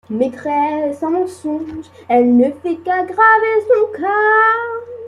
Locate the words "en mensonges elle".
1.03-2.35